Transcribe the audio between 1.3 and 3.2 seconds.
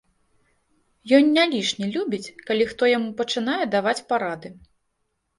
не лішне любіць, калі хто яму